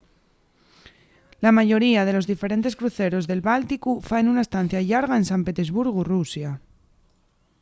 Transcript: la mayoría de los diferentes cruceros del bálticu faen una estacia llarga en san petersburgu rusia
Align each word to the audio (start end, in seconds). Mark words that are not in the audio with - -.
la 1.45 1.51
mayoría 1.57 2.01
de 2.05 2.13
los 2.15 2.25
diferentes 2.33 2.73
cruceros 2.79 3.27
del 3.29 3.45
bálticu 3.49 3.91
faen 4.07 4.29
una 4.33 4.45
estacia 4.45 4.85
llarga 4.89 5.15
en 5.19 5.25
san 5.31 5.41
petersburgu 5.47 6.01
rusia 6.15 6.49